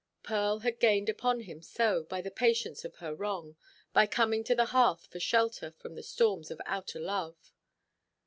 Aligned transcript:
Pearl 0.23 0.57
had 0.61 0.79
gained 0.79 1.09
upon 1.09 1.41
him 1.41 1.61
so, 1.61 2.01
by 2.05 2.21
the 2.21 2.31
patience 2.31 2.83
of 2.83 2.95
her 2.95 3.13
wrong, 3.13 3.55
by 3.93 4.07
coming 4.07 4.43
to 4.43 4.55
the 4.55 4.65
hearth 4.73 5.05
for 5.05 5.19
shelter 5.19 5.75
from 5.77 5.93
the 5.93 6.01
storms 6.01 6.49
of 6.49 6.59
outer 6.65 6.99
love. 6.99 7.53